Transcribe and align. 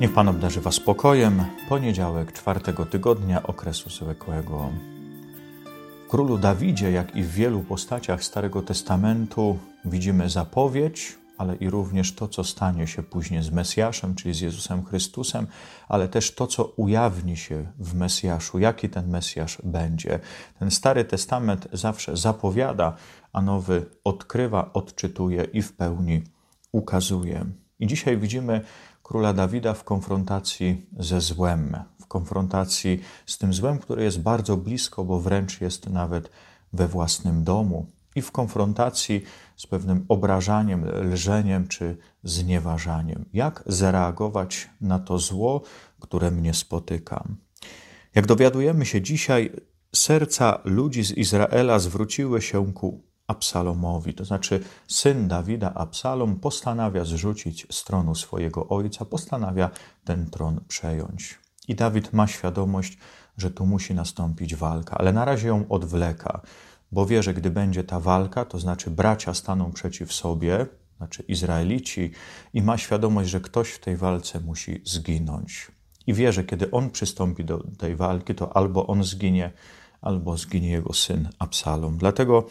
Niech 0.00 0.12
Pan 0.12 0.28
obdarzy 0.28 0.60
Was 0.60 0.74
spokojem. 0.74 1.44
Poniedziałek 1.68 2.32
czwartego 2.32 2.86
tygodnia 2.86 3.42
okresu 3.42 3.90
zwykłego. 3.90 4.70
W 6.06 6.10
królu 6.10 6.38
Dawidzie, 6.38 6.90
jak 6.90 7.16
i 7.16 7.22
w 7.22 7.32
wielu 7.32 7.60
postaciach 7.60 8.24
Starego 8.24 8.62
Testamentu, 8.62 9.58
widzimy 9.84 10.30
zapowiedź, 10.30 11.18
ale 11.38 11.56
i 11.56 11.70
również 11.70 12.14
to, 12.14 12.28
co 12.28 12.44
stanie 12.44 12.86
się 12.86 13.02
później 13.02 13.42
z 13.42 13.50
Mesjaszem, 13.50 14.14
czyli 14.14 14.34
z 14.34 14.40
Jezusem 14.40 14.84
Chrystusem, 14.84 15.46
ale 15.88 16.08
też 16.08 16.34
to, 16.34 16.46
co 16.46 16.64
ujawni 16.64 17.36
się 17.36 17.66
w 17.78 17.94
Mesjaszu, 17.94 18.58
jaki 18.58 18.88
ten 18.88 19.10
Mesjasz 19.10 19.58
będzie. 19.64 20.20
Ten 20.58 20.70
Stary 20.70 21.04
Testament 21.04 21.68
zawsze 21.72 22.16
zapowiada, 22.16 22.96
a 23.32 23.42
nowy 23.42 23.86
odkrywa, 24.04 24.70
odczytuje 24.72 25.44
i 25.44 25.62
w 25.62 25.72
pełni 25.72 26.22
ukazuje. 26.72 27.44
I 27.78 27.86
dzisiaj 27.86 28.18
widzimy 28.18 28.60
króla 29.08 29.32
Dawida 29.32 29.74
w 29.74 29.84
konfrontacji 29.84 30.86
ze 30.98 31.20
złem, 31.20 31.76
w 32.00 32.06
konfrontacji 32.06 33.00
z 33.26 33.38
tym 33.38 33.54
złem, 33.54 33.78
które 33.78 34.04
jest 34.04 34.20
bardzo 34.20 34.56
blisko, 34.56 35.04
bo 35.04 35.20
wręcz 35.20 35.60
jest 35.60 35.90
nawet 35.90 36.30
we 36.72 36.88
własnym 36.88 37.44
domu, 37.44 37.86
i 38.16 38.22
w 38.22 38.32
konfrontacji 38.32 39.22
z 39.56 39.66
pewnym 39.66 40.04
obrażaniem, 40.08 40.84
lżeniem 40.84 41.68
czy 41.68 41.96
znieważaniem. 42.24 43.24
Jak 43.32 43.62
zareagować 43.66 44.70
na 44.80 44.98
to 44.98 45.18
zło, 45.18 45.62
które 46.00 46.30
mnie 46.30 46.54
spotyka? 46.54 47.24
Jak 48.14 48.26
dowiadujemy 48.26 48.86
się 48.86 49.02
dzisiaj, 49.02 49.52
serca 49.94 50.60
ludzi 50.64 51.04
z 51.04 51.10
Izraela 51.10 51.78
zwróciły 51.78 52.42
się 52.42 52.72
ku 52.72 53.07
Absalomowi, 53.28 54.14
to 54.14 54.24
znaczy 54.24 54.60
syn 54.86 55.28
Dawida, 55.28 55.74
Absalom, 55.74 56.36
postanawia 56.36 57.04
zrzucić 57.04 57.66
z 57.70 57.84
tronu 57.84 58.14
swojego 58.14 58.68
ojca, 58.68 59.04
postanawia 59.04 59.70
ten 60.04 60.30
tron 60.30 60.60
przejąć. 60.68 61.38
I 61.68 61.74
Dawid 61.74 62.12
ma 62.12 62.26
świadomość, 62.26 62.98
że 63.36 63.50
tu 63.50 63.66
musi 63.66 63.94
nastąpić 63.94 64.56
walka, 64.56 64.98
ale 64.98 65.12
na 65.12 65.24
razie 65.24 65.48
ją 65.48 65.68
odwleka, 65.68 66.40
bo 66.92 67.06
wie, 67.06 67.22
że 67.22 67.34
gdy 67.34 67.50
będzie 67.50 67.84
ta 67.84 68.00
walka, 68.00 68.44
to 68.44 68.58
znaczy 68.58 68.90
bracia 68.90 69.34
staną 69.34 69.72
przeciw 69.72 70.12
sobie, 70.12 70.66
znaczy 70.96 71.22
Izraelici, 71.22 72.10
i 72.54 72.62
ma 72.62 72.78
świadomość, 72.78 73.30
że 73.30 73.40
ktoś 73.40 73.70
w 73.70 73.78
tej 73.78 73.96
walce 73.96 74.40
musi 74.40 74.82
zginąć. 74.84 75.68
I 76.06 76.14
wie, 76.14 76.32
że 76.32 76.44
kiedy 76.44 76.70
on 76.70 76.90
przystąpi 76.90 77.44
do 77.44 77.64
tej 77.78 77.96
walki, 77.96 78.34
to 78.34 78.56
albo 78.56 78.86
on 78.86 79.04
zginie, 79.04 79.52
albo 80.00 80.36
zginie 80.36 80.70
jego 80.70 80.92
syn 80.92 81.28
Absalom. 81.38 81.98
Dlatego 81.98 82.44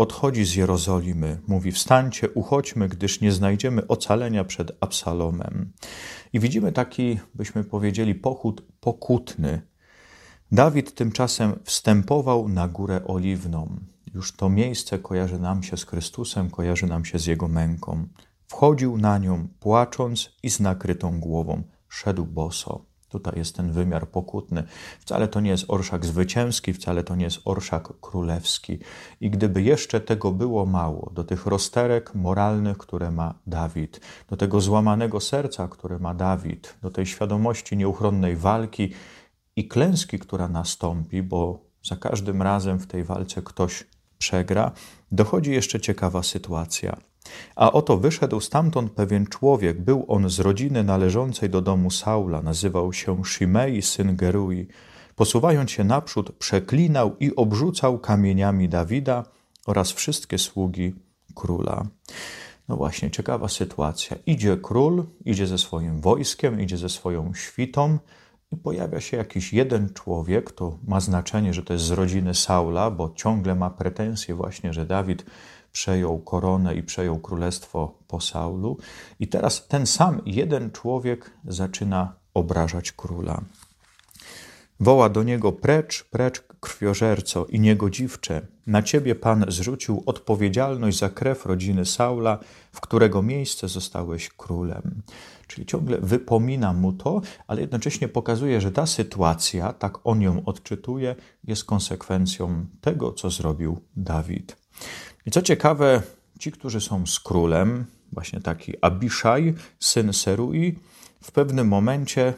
odchodzi 0.00 0.44
z 0.44 0.54
Jerozolimy. 0.54 1.40
Mówi: 1.46 1.72
Wstańcie, 1.72 2.30
uchodźmy, 2.30 2.88
gdyż 2.88 3.20
nie 3.20 3.32
znajdziemy 3.32 3.86
ocalenia 3.86 4.44
przed 4.44 4.72
Absalomem. 4.80 5.72
I 6.32 6.40
widzimy 6.40 6.72
taki, 6.72 7.20
byśmy 7.34 7.64
powiedzieli, 7.64 8.14
pochód 8.14 8.62
pokutny. 8.80 9.62
Dawid 10.52 10.94
tymczasem 10.94 11.58
wstępował 11.64 12.48
na 12.48 12.68
górę 12.68 13.00
oliwną. 13.06 13.76
Już 14.14 14.36
to 14.36 14.48
miejsce 14.48 14.98
kojarzy 14.98 15.38
nam 15.38 15.62
się 15.62 15.76
z 15.76 15.84
Chrystusem, 15.84 16.50
kojarzy 16.50 16.86
nam 16.86 17.04
się 17.04 17.18
z 17.18 17.26
jego 17.26 17.48
męką. 17.48 18.08
Wchodził 18.46 18.98
na 18.98 19.18
nią, 19.18 19.48
płacząc 19.60 20.30
i 20.42 20.50
z 20.50 20.60
nakrytą 20.60 21.20
głową. 21.20 21.62
Szedł 21.88 22.26
boso. 22.26 22.89
Tutaj 23.10 23.32
jest 23.36 23.56
ten 23.56 23.72
wymiar 23.72 24.08
pokutny. 24.08 24.62
Wcale 25.00 25.28
to 25.28 25.40
nie 25.40 25.50
jest 25.50 25.64
orszak 25.68 26.06
zwycięski, 26.06 26.72
wcale 26.72 27.04
to 27.04 27.16
nie 27.16 27.24
jest 27.24 27.40
orszak 27.44 27.88
królewski. 28.00 28.78
I 29.20 29.30
gdyby 29.30 29.62
jeszcze 29.62 30.00
tego 30.00 30.32
było 30.32 30.66
mało, 30.66 31.10
do 31.14 31.24
tych 31.24 31.46
rozterek 31.46 32.14
moralnych, 32.14 32.78
które 32.78 33.10
ma 33.10 33.34
Dawid, 33.46 34.00
do 34.28 34.36
tego 34.36 34.60
złamanego 34.60 35.20
serca, 35.20 35.68
które 35.68 35.98
ma 35.98 36.14
Dawid, 36.14 36.76
do 36.82 36.90
tej 36.90 37.06
świadomości 37.06 37.76
nieuchronnej 37.76 38.36
walki 38.36 38.92
i 39.56 39.68
klęski, 39.68 40.18
która 40.18 40.48
nastąpi, 40.48 41.22
bo 41.22 41.70
za 41.82 41.96
każdym 41.96 42.42
razem 42.42 42.78
w 42.78 42.86
tej 42.86 43.04
walce 43.04 43.42
ktoś 43.42 43.84
przegra, 44.18 44.72
dochodzi 45.12 45.52
jeszcze 45.52 45.80
ciekawa 45.80 46.22
sytuacja. 46.22 47.09
A 47.56 47.72
oto 47.72 47.96
wyszedł 47.96 48.40
stamtąd 48.40 48.92
pewien 48.92 49.26
człowiek, 49.26 49.80
był 49.80 50.04
on 50.08 50.30
z 50.30 50.40
rodziny 50.40 50.84
należącej 50.84 51.50
do 51.50 51.60
domu 51.62 51.90
Saula, 51.90 52.42
nazywał 52.42 52.92
się 52.92 53.24
Shimei, 53.24 53.82
syn 53.82 54.16
Gerui. 54.16 54.68
Posuwając 55.16 55.70
się 55.70 55.84
naprzód, 55.84 56.32
przeklinał 56.32 57.16
i 57.20 57.36
obrzucał 57.36 57.98
kamieniami 57.98 58.68
Dawida 58.68 59.24
oraz 59.66 59.92
wszystkie 59.92 60.38
sługi 60.38 60.94
króla. 61.34 61.86
No 62.68 62.76
właśnie, 62.76 63.10
ciekawa 63.10 63.48
sytuacja. 63.48 64.16
Idzie 64.26 64.56
król, 64.62 65.04
idzie 65.24 65.46
ze 65.46 65.58
swoim 65.58 66.00
wojskiem, 66.00 66.60
idzie 66.60 66.76
ze 66.76 66.88
swoją 66.88 67.34
świtą, 67.34 67.98
i 68.52 68.56
pojawia 68.56 69.00
się 69.00 69.16
jakiś 69.16 69.52
jeden 69.52 69.92
człowiek, 69.94 70.52
to 70.52 70.78
ma 70.86 71.00
znaczenie, 71.00 71.54
że 71.54 71.62
to 71.62 71.72
jest 71.72 71.84
z 71.84 71.90
rodziny 71.90 72.34
Saula, 72.34 72.90
bo 72.90 73.12
ciągle 73.14 73.54
ma 73.54 73.70
pretensje 73.70 74.34
właśnie, 74.34 74.72
że 74.72 74.86
Dawid 74.86 75.24
przejął 75.72 76.18
koronę 76.18 76.74
i 76.74 76.82
przejął 76.82 77.18
królestwo 77.18 77.98
po 78.08 78.20
Saulu. 78.20 78.76
I 79.20 79.28
teraz 79.28 79.68
ten 79.68 79.86
sam 79.86 80.20
jeden 80.26 80.70
człowiek 80.70 81.30
zaczyna 81.44 82.12
obrażać 82.34 82.92
króla. 82.92 83.40
Woła 84.80 85.08
do 85.08 85.22
niego: 85.22 85.52
Precz, 85.52 86.04
precz, 86.04 86.42
krwiożerco 86.60 87.46
i 87.46 87.60
niegodziwcze. 87.60 88.46
Na 88.66 88.82
ciebie 88.82 89.14
Pan 89.14 89.44
zrzucił 89.48 90.02
odpowiedzialność 90.06 90.98
za 90.98 91.08
krew 91.08 91.46
rodziny 91.46 91.86
Saula, 91.86 92.38
w 92.72 92.80
którego 92.80 93.22
miejsce 93.22 93.68
zostałeś 93.68 94.28
królem. 94.28 95.02
Czyli 95.46 95.66
ciągle 95.66 95.98
wypomina 96.00 96.72
mu 96.72 96.92
to, 96.92 97.20
ale 97.46 97.60
jednocześnie 97.60 98.08
pokazuje, 98.08 98.60
że 98.60 98.72
ta 98.72 98.86
sytuacja, 98.86 99.72
tak 99.72 99.98
on 100.04 100.22
ją 100.22 100.44
odczytuje, 100.44 101.16
jest 101.44 101.64
konsekwencją 101.64 102.66
tego, 102.80 103.12
co 103.12 103.30
zrobił 103.30 103.80
Dawid. 103.96 104.56
I 105.26 105.30
co 105.30 105.42
ciekawe, 105.42 106.02
ci, 106.38 106.52
którzy 106.52 106.80
są 106.80 107.06
z 107.06 107.20
królem, 107.20 107.84
właśnie 108.12 108.40
taki 108.40 108.74
Abiszaj, 108.80 109.54
syn 109.80 110.12
Serui, 110.12 110.78
w 111.22 111.32
pewnym 111.32 111.68
momencie 111.68 112.34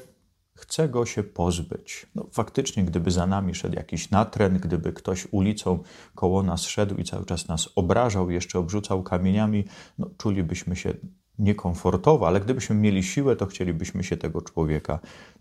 chce 0.55 0.89
go 0.89 1.07
się 1.07 1.23
pozbyć. 1.23 2.07
No, 2.15 2.27
faktycznie, 2.33 2.85
gdyby 2.85 3.11
za 3.11 3.27
nami 3.27 3.55
szedł 3.55 3.77
jakiś 3.77 4.11
natręt, 4.11 4.59
gdyby 4.59 4.93
ktoś 4.93 5.29
ulicą 5.31 5.79
koło 6.15 6.43
nas 6.43 6.63
szedł 6.63 6.95
i 6.95 7.05
cały 7.05 7.25
czas 7.25 7.49
nas 7.49 7.69
obrażał, 7.77 8.31
jeszcze 8.31 8.59
obrzucał 8.59 9.03
kamieniami, 9.03 9.65
no, 9.99 10.11
czulibyśmy 10.19 10.77
się 10.77 10.95
niekomfortowo, 11.39 12.27
ale 12.27 12.41
gdybyśmy 12.41 12.77
mieli 12.77 13.03
siłę, 13.03 13.37
to 13.37 13.47
chcielibyśmy 13.47 14.05
się 14.05 14.17
tego 14.17 14.43
człowieka 14.43 14.99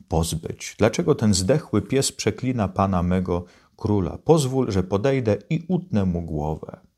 pozbyć. 0.08 0.76
Dlaczego 0.78 1.16
ten 1.16 1.34
zdechły 1.34 1.82
pies 1.82 2.12
przeklina 2.12 2.68
pana 2.68 3.04
mego 3.04 3.46
króla? 3.78 4.18
Pozwól, 4.18 4.72
że 4.72 4.84
podejdę 4.84 5.38
i 5.50 5.66
utnę 5.68 6.06
mu 6.06 6.22
głowę. 6.22 6.91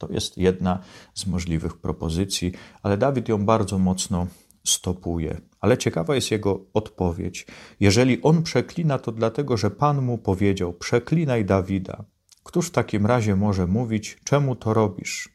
To 0.00 0.08
jest 0.12 0.38
jedna 0.38 0.78
z 1.14 1.26
możliwych 1.26 1.76
propozycji, 1.76 2.52
ale 2.82 2.96
Dawid 2.96 3.28
ją 3.28 3.44
bardzo 3.44 3.78
mocno 3.78 4.26
stopuje. 4.64 5.40
Ale 5.60 5.78
ciekawa 5.78 6.14
jest 6.14 6.30
jego 6.30 6.60
odpowiedź. 6.74 7.46
Jeżeli 7.80 8.22
on 8.22 8.42
przeklina, 8.42 8.98
to 8.98 9.12
dlatego, 9.12 9.56
że 9.56 9.70
Pan 9.70 10.02
mu 10.02 10.18
powiedział: 10.18 10.72
Przeklinaj 10.72 11.44
Dawida. 11.44 12.04
Któż 12.44 12.68
w 12.68 12.70
takim 12.70 13.06
razie 13.06 13.36
może 13.36 13.66
mówić, 13.66 14.18
czemu 14.24 14.56
to 14.56 14.74
robisz? 14.74 15.28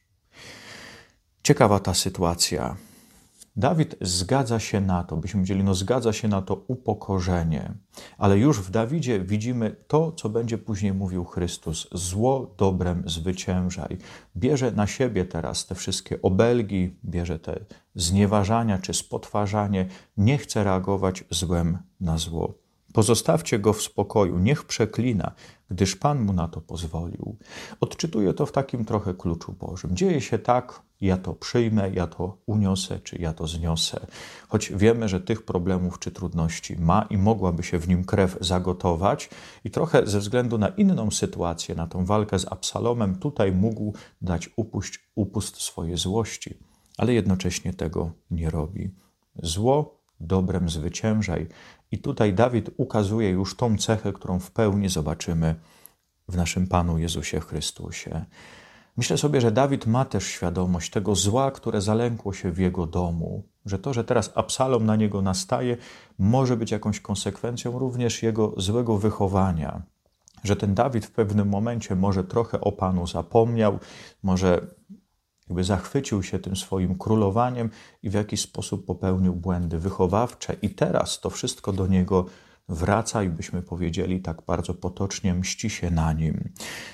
Ciekawa 1.43 1.79
ta 1.79 1.93
sytuacja. 1.93 2.75
Dawid 3.57 3.95
zgadza 4.01 4.59
się 4.59 4.81
na 4.81 5.03
to, 5.03 5.17
byśmy 5.17 5.38
powiedzieli, 5.38 5.63
no 5.63 5.75
zgadza 5.75 6.13
się 6.13 6.27
na 6.27 6.41
to 6.41 6.63
upokorzenie, 6.67 7.73
ale 8.17 8.38
już 8.38 8.62
w 8.62 8.71
Dawidzie 8.71 9.19
widzimy 9.19 9.75
to, 9.88 10.12
co 10.12 10.30
będzie 10.30 10.57
później 10.57 10.94
mówił 10.94 11.25
Chrystus. 11.25 11.88
Zło 11.91 12.56
dobrem 12.57 13.03
zwyciężaj. 13.06 13.97
Bierze 14.38 14.71
na 14.71 14.88
siebie 14.88 15.25
teraz 15.25 15.65
te 15.65 15.75
wszystkie 15.75 16.21
obelgi, 16.21 16.97
bierze 17.06 17.39
te 17.39 17.59
znieważania 17.95 18.77
czy 18.77 18.94
spotwarzanie, 18.94 19.88
nie 20.18 20.38
chce 20.38 20.63
reagować 20.63 21.24
złem 21.30 21.77
na 22.00 22.18
zło. 22.18 22.64
Pozostawcie 22.95 23.59
go 23.59 23.74
w 23.74 23.81
spokoju, 23.81 24.39
niech 24.39 24.63
przeklina, 24.63 25.31
gdyż 25.69 25.95
Pan 25.95 26.21
mu 26.25 26.33
na 26.33 26.47
to 26.47 26.62
pozwolił. 26.62 27.38
Odczytuję 27.80 28.33
to 28.33 28.45
w 28.45 28.51
takim 28.51 28.86
trochę 28.86 29.13
kluczu 29.13 29.53
Bożym. 29.53 29.95
Dzieje 29.95 30.21
się 30.21 30.39
tak, 30.39 30.81
ja 31.01 31.18
to 31.18 31.33
przyjmę, 31.33 31.89
ja 31.94 32.07
to 32.07 32.38
uniosę, 32.45 33.00
czy 33.00 33.18
ja 33.18 33.33
to 33.33 33.47
zniosę. 33.47 34.07
Choć 34.47 34.71
wiemy, 34.75 35.09
że 35.09 35.21
tych 35.21 35.45
problemów 35.45 36.00
czy 36.00 36.12
trudności 36.12 36.77
ma 36.77 37.06
i 37.09 37.18
mogłaby 37.18 37.63
się 37.63 37.80
w 37.80 37.88
nim 37.88 38.03
krew 38.03 38.38
zagotować, 38.42 39.30
i 39.63 39.71
trochę 39.71 40.07
ze 40.07 40.19
względu 40.19 40.57
na 40.57 40.68
inną 40.68 41.12
sytuację, 41.12 41.75
na 41.75 41.88
tą 41.88 42.06
walkę 42.06 42.39
z 42.39 42.51
Absalomem, 42.51 43.15
tutaj 43.15 43.51
mógł 43.51 43.94
dać 44.21 44.50
upuść, 44.56 45.00
upust 45.15 45.62
swojej 45.62 45.97
złości, 45.97 46.57
ale 46.97 47.13
jednocześnie 47.13 47.74
tego 47.74 48.12
nie 48.31 48.50
robi. 48.50 48.92
Zło 49.44 50.06
dobrem 50.19 50.69
zwyciężaj. 50.69 51.47
I 51.95 51.97
tutaj 51.97 52.33
Dawid 52.33 52.69
ukazuje 52.77 53.30
już 53.30 53.56
tą 53.56 53.77
cechę, 53.77 54.13
którą 54.13 54.39
w 54.39 54.51
pełni 54.51 54.89
zobaczymy 54.89 55.56
w 56.27 56.38
naszym 56.38 56.68
Panu 56.68 56.97
Jezusie 56.97 57.39
Chrystusie. 57.39 58.25
Myślę 58.97 59.18
sobie, 59.18 59.42
że 59.42 59.51
Dawid 59.51 59.86
ma 59.86 60.06
też 60.06 60.27
świadomość 60.27 60.92
tego 60.92 61.15
zła, 61.15 61.51
które 61.51 61.81
zalękło 61.81 62.33
się 62.33 62.51
w 62.51 62.57
jego 62.57 62.86
domu, 62.86 63.44
że 63.65 63.80
to, 63.80 63.94
że 63.94 64.03
teraz 64.03 64.31
Absalom 64.36 64.86
na 64.86 64.95
niego 64.95 65.21
nastaje, 65.21 65.77
może 66.19 66.57
być 66.57 66.71
jakąś 66.71 67.00
konsekwencją 67.00 67.80
również 67.80 68.24
jego 68.24 68.53
złego 68.57 68.97
wychowania. 68.97 69.81
Że 70.44 70.56
ten 70.56 70.75
Dawid 70.75 71.06
w 71.06 71.12
pewnym 71.12 71.50
momencie 71.50 71.95
może 71.95 72.24
trochę 72.24 72.62
o 72.62 72.71
Panu 72.71 73.07
zapomniał, 73.07 73.80
może 74.24 74.68
jakby 75.47 75.63
zachwycił 75.63 76.24
się 76.24 76.39
tym 76.39 76.56
swoim 76.56 76.97
królowaniem 76.97 77.69
i 78.03 78.09
w 78.09 78.13
jakiś 78.13 78.42
sposób 78.42 78.86
popełnił 78.86 79.33
błędy 79.33 79.80
wychowawcze, 79.80 80.56
i 80.62 80.69
teraz 80.69 81.19
to 81.19 81.30
wszystko 81.30 81.74
do 81.74 81.88
niego 81.88 82.25
wraca 82.69 83.24
i 83.24 83.30
byśmy 83.30 83.62
powiedzieli 83.62 84.21
tak 84.21 84.42
bardzo 84.42 84.74
potocznie, 84.74 85.33
mści 85.33 85.69
się 85.69 85.92
na 85.92 86.13
nim. 86.13 86.50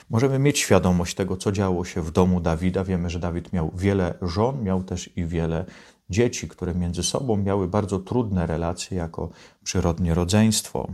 Możemy 0.10 0.40
mieć 0.40 0.60
świadomość 0.60 1.16
tego, 1.16 1.38
co 1.38 1.52
działo 1.52 1.86
się 1.86 2.02
w 2.02 2.12
domu 2.12 2.42
Dawida. 2.42 2.84
Wiemy, 2.84 3.10
że 3.10 3.20
Dawid 3.20 3.54
miał 3.54 3.72
wiele 3.76 4.14
żon, 4.22 4.64
miał 4.64 4.84
też 4.84 5.18
i 5.18 5.26
wiele 5.26 5.66
dzieci, 6.10 6.48
które 6.48 6.76
między 6.76 7.04
sobą 7.04 7.38
miały 7.38 7.68
bardzo 7.68 8.00
trudne 8.00 8.48
relacje 8.48 8.98
jako 8.98 9.30
przyrodnie 9.64 10.14
rodzeństwo. 10.14 10.88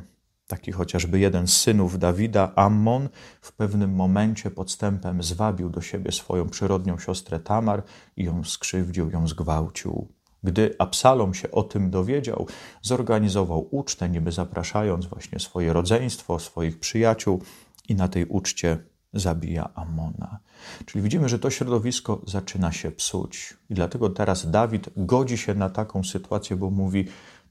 Taki 0.47 0.71
chociażby 0.71 1.19
jeden 1.19 1.47
z 1.47 1.57
synów 1.57 1.99
Dawida, 1.99 2.51
Ammon, 2.55 3.09
w 3.41 3.51
pewnym 3.51 3.95
momencie 3.95 4.51
podstępem 4.51 5.23
zwabił 5.23 5.69
do 5.69 5.81
siebie 5.81 6.11
swoją 6.11 6.49
przyrodnią 6.49 6.99
siostrę 6.99 7.39
Tamar 7.39 7.83
i 8.17 8.23
ją 8.23 8.43
skrzywdził, 8.43 9.09
ją 9.09 9.27
zgwałcił. 9.27 10.07
Gdy 10.43 10.75
Absalom 10.79 11.33
się 11.33 11.51
o 11.51 11.63
tym 11.63 11.89
dowiedział, 11.89 12.47
zorganizował 12.81 13.67
ucztę, 13.71 14.09
niby 14.09 14.31
zapraszając 14.31 15.05
właśnie 15.05 15.39
swoje 15.39 15.73
rodzeństwo, 15.73 16.39
swoich 16.39 16.79
przyjaciół, 16.79 17.41
i 17.89 17.95
na 17.95 18.07
tej 18.07 18.25
uczcie 18.25 18.77
zabija 19.13 19.69
Amona. 19.75 20.39
Czyli 20.85 21.01
widzimy, 21.01 21.29
że 21.29 21.39
to 21.39 21.49
środowisko 21.49 22.21
zaczyna 22.27 22.71
się 22.71 22.91
psuć. 22.91 23.57
I 23.69 23.73
dlatego 23.73 24.09
teraz 24.09 24.51
Dawid 24.51 24.89
godzi 24.97 25.37
się 25.37 25.53
na 25.53 25.69
taką 25.69 26.03
sytuację, 26.03 26.55
bo 26.55 26.69
mówi: 26.69 27.07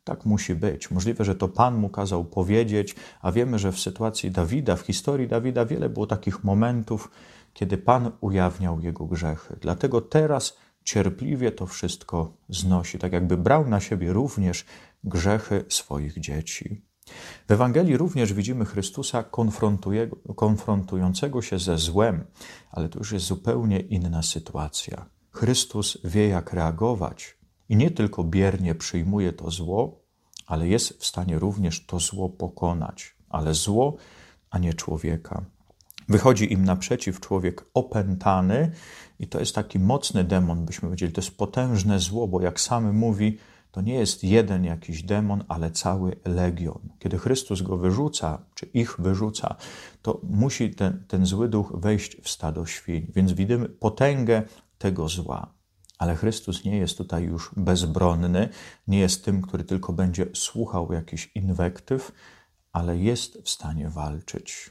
tak 0.06 0.25
musi 0.25 0.55
być. 0.55 0.91
Możliwe, 0.91 1.25
że 1.25 1.35
to 1.35 1.49
Pan 1.49 1.76
mu 1.76 1.88
kazał 1.88 2.25
powiedzieć, 2.25 2.94
a 3.20 3.32
wiemy, 3.32 3.58
że 3.58 3.73
w 3.73 3.81
sytuacji 3.81 4.31
Dawida, 4.31 4.76
w 4.76 4.81
historii 4.81 5.29
Dawida, 5.29 5.64
wiele 5.64 5.88
było 5.88 6.06
takich 6.06 6.44
momentów, 6.44 7.11
kiedy 7.53 7.79
Pan 7.79 8.12
ujawniał 8.20 8.81
jego 8.81 9.06
grzechy. 9.06 9.56
Dlatego 9.61 10.00
teraz 10.00 10.56
cierpliwie 10.85 11.53
to 11.53 11.67
wszystko 11.67 12.37
znosi, 12.49 12.99
tak 12.99 13.12
jakby 13.12 13.37
brał 13.37 13.69
na 13.69 13.81
siebie 13.81 14.12
również 14.12 14.64
grzechy 15.05 15.64
swoich 15.69 16.20
dzieci. 16.20 16.82
W 17.49 17.53
Ewangelii 17.53 17.97
również 17.97 18.32
widzimy 18.32 18.64
Chrystusa 18.64 19.25
konfrontującego 20.37 21.43
się 21.43 21.58
ze 21.58 21.79
złem, 21.79 22.25
ale 22.70 22.88
to 22.88 22.99
już 22.99 23.12
jest 23.12 23.26
zupełnie 23.26 23.81
inna 23.81 24.23
sytuacja. 24.23 25.06
Chrystus 25.31 25.99
wie, 26.05 26.29
jak 26.29 26.53
reagować 26.53 27.37
i 27.69 27.77
nie 27.77 27.91
tylko 27.91 28.25
biernie 28.25 28.75
przyjmuje 28.75 29.33
to 29.33 29.51
zło, 29.51 30.01
ale 30.47 30.69
jest 30.69 31.01
w 31.01 31.07
stanie 31.07 31.39
również 31.39 31.87
to 31.87 32.01
zło 32.01 32.29
pokonać, 32.29 33.17
ale 33.29 33.55
zło, 33.55 33.97
a 34.51 34.59
nie 34.59 34.75
człowieka. 34.75 35.45
Wychodzi 36.09 36.53
im 36.53 36.65
naprzeciw 36.65 37.21
człowiek 37.21 37.65
opętany, 37.75 38.73
i 39.19 39.27
to 39.27 39.41
jest 39.41 39.55
taki 39.55 39.79
mocny 39.79 40.25
demon, 40.25 40.65
byśmy 40.65 40.89
powiedzieli. 40.89 41.13
To 41.13 41.21
jest 41.21 41.37
potężne 41.37 41.99
zło, 41.99 42.29
bo 42.29 42.41
jak 42.41 42.61
sam 42.61 42.97
mówi, 42.97 43.39
to 43.71 43.81
nie 43.81 43.95
jest 43.95 44.25
jeden 44.25 44.65
jakiś 44.65 45.03
demon, 45.03 45.45
ale 45.49 45.71
cały 45.71 46.17
legion. 46.25 46.89
Kiedy 46.99 47.19
Chrystus 47.19 47.63
go 47.63 47.77
wyrzuca, 47.77 48.39
czy 48.55 48.67
ich 48.67 49.01
wyrzuca, 49.01 49.57
to 50.03 50.21
musi 50.23 50.71
ten, 50.71 51.05
ten 51.09 51.27
zły 51.27 51.49
duch 51.49 51.73
wejść 51.75 52.17
w 52.23 52.29
stado 52.29 52.67
świń. 52.67 53.07
Więc 53.15 53.33
widzimy 53.33 53.69
potęgę 53.69 54.43
tego 54.79 55.09
zła. 55.09 55.56
Ale 55.98 56.16
Chrystus 56.16 56.64
nie 56.64 56.78
jest 56.78 56.98
tutaj 56.98 57.25
już 57.25 57.50
bezbronny, 57.56 58.48
nie 58.88 58.98
jest 58.98 59.25
tym, 59.25 59.43
który 59.43 59.64
tylko 59.64 59.93
będzie 59.93 60.26
słuchał 60.34 60.93
jakichś 60.93 61.31
inwektyw, 61.34 62.12
ale 62.72 62.98
jest 62.98 63.38
w 63.43 63.48
stanie 63.48 63.88
walczyć. 63.88 64.70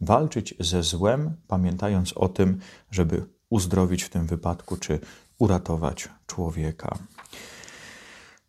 Walczyć 0.00 0.54
ze 0.60 0.82
złem, 0.82 1.36
pamiętając 1.48 2.12
o 2.12 2.28
tym, 2.28 2.60
żeby 2.90 3.26
uzdrowić 3.50 4.02
w 4.02 4.08
tym 4.08 4.26
wypadku, 4.26 4.76
czy 4.76 5.00
uratować 5.38 6.08
człowieka. 6.26 6.98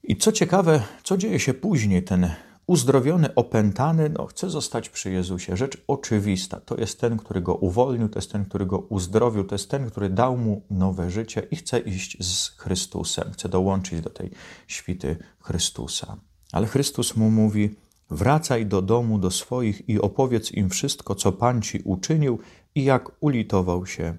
I 0.03 0.17
co 0.17 0.31
ciekawe, 0.31 0.83
co 1.03 1.17
dzieje 1.17 1.39
się 1.39 1.53
później? 1.53 2.03
Ten 2.03 2.29
uzdrowiony, 2.67 3.35
opętany, 3.35 4.09
no, 4.09 4.25
chce 4.25 4.49
zostać 4.49 4.89
przy 4.89 5.11
Jezusie. 5.11 5.57
Rzecz 5.57 5.77
oczywista. 5.87 6.59
To 6.59 6.77
jest 6.77 6.99
ten, 6.99 7.17
który 7.17 7.41
go 7.41 7.55
uwolnił, 7.55 8.09
to 8.09 8.19
jest 8.19 8.31
ten, 8.31 8.45
który 8.45 8.65
go 8.65 8.79
uzdrowił, 8.79 9.43
to 9.43 9.55
jest 9.55 9.69
ten, 9.69 9.89
który 9.89 10.09
dał 10.09 10.37
mu 10.37 10.61
nowe 10.69 11.11
życie 11.11 11.47
i 11.51 11.55
chce 11.55 11.79
iść 11.79 12.17
z 12.25 12.49
Chrystusem, 12.49 13.31
chce 13.31 13.49
dołączyć 13.49 14.01
do 14.01 14.09
tej 14.09 14.31
świty 14.67 15.17
Chrystusa. 15.39 16.17
Ale 16.51 16.67
Chrystus 16.67 17.15
mu 17.15 17.31
mówi: 17.31 17.75
Wracaj 18.09 18.65
do 18.65 18.81
domu, 18.81 19.19
do 19.19 19.31
swoich 19.31 19.89
i 19.89 19.99
opowiedz 20.01 20.51
im 20.51 20.69
wszystko, 20.69 21.15
co 21.15 21.31
Pan 21.31 21.61
ci 21.61 21.81
uczynił 21.85 22.39
i 22.75 22.83
jak 22.83 23.11
ulitował 23.19 23.85
się 23.85 24.17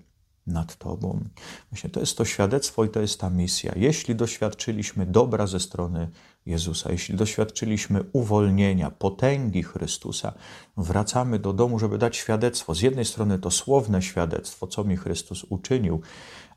nad 0.48 0.76
Tobą. 0.76 1.24
Właśnie 1.70 1.90
to 1.90 2.00
jest 2.00 2.18
to 2.18 2.24
świadectwo 2.24 2.84
i 2.84 2.88
to 2.88 3.00
jest 3.00 3.20
ta 3.20 3.30
misja. 3.30 3.72
Jeśli 3.76 4.14
doświadczyliśmy 4.14 5.06
dobra 5.06 5.46
ze 5.46 5.60
strony 5.60 6.08
Jezusa, 6.46 6.92
jeśli 6.92 7.14
doświadczyliśmy 7.14 8.04
uwolnienia, 8.12 8.90
potęgi 8.90 9.62
Chrystusa, 9.62 10.32
wracamy 10.76 11.38
do 11.38 11.52
domu, 11.52 11.78
żeby 11.78 11.98
dać 11.98 12.16
świadectwo. 12.16 12.74
Z 12.74 12.80
jednej 12.80 13.04
strony 13.04 13.38
to 13.38 13.50
słowne 13.50 14.02
świadectwo, 14.02 14.66
co 14.66 14.84
mi 14.84 14.96
Chrystus 14.96 15.44
uczynił, 15.48 16.00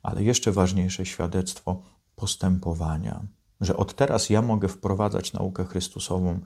ale 0.03 0.23
jeszcze 0.23 0.51
ważniejsze 0.51 1.05
świadectwo 1.05 1.81
postępowania, 2.15 3.21
że 3.61 3.77
od 3.77 3.95
teraz 3.95 4.29
ja 4.29 4.41
mogę 4.41 4.67
wprowadzać 4.67 5.33
naukę 5.33 5.65
Chrystusową 5.65 6.39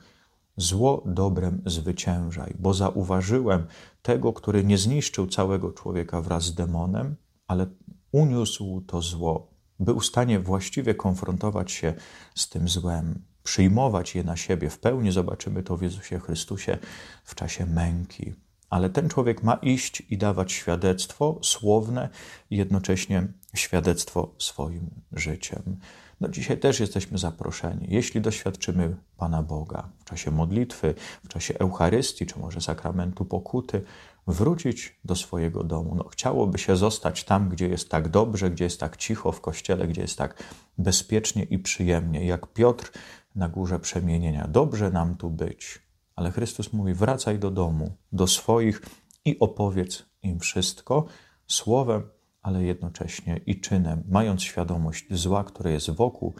Zło 0.57 1.03
dobrem 1.05 1.61
zwyciężaj, 1.65 2.55
bo 2.59 2.73
zauważyłem 2.73 3.67
tego, 4.01 4.33
który 4.33 4.63
nie 4.63 4.77
zniszczył 4.77 5.27
całego 5.27 5.71
człowieka 5.71 6.21
wraz 6.21 6.43
z 6.43 6.55
demonem, 6.55 7.15
ale 7.47 7.67
uniósł 8.11 8.81
to 8.81 9.01
zło, 9.01 9.55
był 9.79 9.99
w 9.99 10.05
stanie 10.05 10.39
właściwie 10.39 10.95
konfrontować 10.95 11.71
się 11.71 11.93
z 12.35 12.49
tym 12.49 12.67
złem, 12.69 13.25
przyjmować 13.43 14.15
je 14.15 14.23
na 14.23 14.37
siebie. 14.37 14.69
W 14.69 14.79
pełni 14.79 15.11
zobaczymy 15.11 15.63
to 15.63 15.77
w 15.77 15.81
Jezusie 15.81 16.19
Chrystusie 16.19 16.77
w 17.23 17.35
czasie 17.35 17.65
męki. 17.65 18.33
Ale 18.69 18.89
ten 18.89 19.09
człowiek 19.09 19.43
ma 19.43 19.53
iść 19.53 20.03
i 20.09 20.17
dawać 20.17 20.51
świadectwo 20.51 21.39
słowne 21.41 22.09
i 22.49 22.57
jednocześnie 22.57 23.27
świadectwo 23.55 24.35
swoim 24.37 24.89
życiem. 25.11 25.77
No 26.21 26.29
dzisiaj 26.29 26.57
też 26.57 26.79
jesteśmy 26.79 27.17
zaproszeni. 27.17 27.87
Jeśli 27.89 28.21
doświadczymy 28.21 28.95
Pana 29.17 29.43
Boga 29.43 29.89
w 29.99 30.03
czasie 30.03 30.31
modlitwy, 30.31 30.93
w 31.23 31.27
czasie 31.27 31.59
Eucharystii, 31.59 32.25
czy 32.25 32.39
może 32.39 32.61
sakramentu 32.61 33.25
pokuty, 33.25 33.81
wrócić 34.27 34.99
do 35.05 35.15
swojego 35.15 35.63
domu. 35.63 35.95
No, 35.95 36.03
chciałoby 36.03 36.57
się 36.57 36.75
zostać 36.75 37.23
tam, 37.23 37.49
gdzie 37.49 37.67
jest 37.67 37.89
tak 37.89 38.09
dobrze, 38.09 38.49
gdzie 38.49 38.63
jest 38.63 38.79
tak 38.79 38.97
cicho 38.97 39.31
w 39.31 39.41
kościele, 39.41 39.87
gdzie 39.87 40.01
jest 40.01 40.17
tak 40.17 40.43
bezpiecznie 40.77 41.43
i 41.43 41.59
przyjemnie, 41.59 42.25
jak 42.25 42.47
Piotr 42.47 42.91
na 43.35 43.49
górze 43.49 43.79
przemienienia. 43.79 44.47
Dobrze 44.47 44.91
nam 44.91 45.15
tu 45.15 45.29
być. 45.29 45.81
Ale 46.15 46.31
Chrystus 46.31 46.73
mówi: 46.73 46.93
wracaj 46.93 47.39
do 47.39 47.51
domu, 47.51 47.95
do 48.11 48.27
swoich 48.27 48.81
i 49.25 49.39
opowiedz 49.39 50.05
im 50.23 50.39
wszystko 50.39 51.05
słowem, 51.47 52.03
ale 52.45 52.63
jednocześnie 52.63 53.39
i 53.45 53.59
czynem, 53.59 54.03
mając 54.09 54.43
świadomość 54.43 55.05
zła, 55.11 55.43
które 55.43 55.71
jest 55.71 55.89
wokół, 55.89 56.33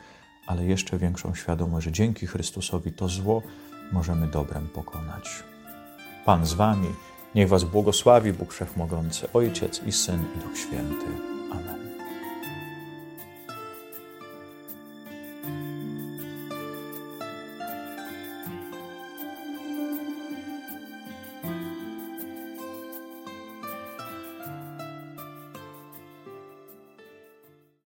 ale 0.48 0.66
jeszcze 0.66 0.98
większą 0.98 1.36
świadomość, 1.36 1.86
że 1.86 1.92
dzięki 1.92 2.28
Chrystusowi 2.28 2.92
to 2.92 3.08
zło 3.08 3.42
możemy 3.92 4.28
dobrem 4.28 4.68
pokonać. 4.68 5.44
Pan 6.26 6.46
z 6.46 6.54
Wami 6.54 6.88
Niech 7.36 7.50
Was 7.50 7.64
błogosławi 7.64 8.34
Bóg 8.34 8.54
Wszechmogący, 8.54 9.28
Ojciec 9.34 9.84
i 9.84 9.92
Syn 9.92 10.20
i 10.36 10.40
Duch 10.40 10.58
Święty. 10.58 11.06
Amen. 11.52 11.85